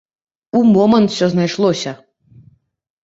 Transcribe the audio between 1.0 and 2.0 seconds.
усё знайшлося!